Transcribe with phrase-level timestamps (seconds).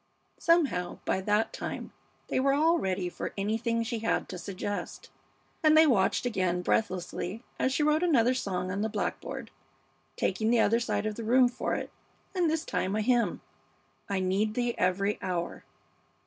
[0.39, 1.93] Somehow by that time
[2.27, 5.11] they were all ready for anything she had to suggest,
[5.61, 9.51] and they watched again breathlessly as she wrote another song on the blackboard,
[10.15, 11.91] taking the other side of the room for it,
[12.33, 13.41] and this time a hymn
[14.09, 15.65] "I Need Thee Every Hour."